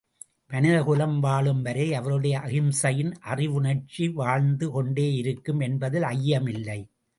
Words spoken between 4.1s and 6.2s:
வாழ்ந்து கொண்டே இருக்கும் என்பதில்